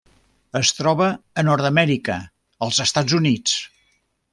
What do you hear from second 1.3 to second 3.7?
a Nord-amèrica: els Estats Units: